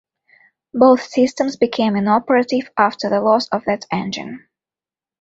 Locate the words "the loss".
3.07-3.47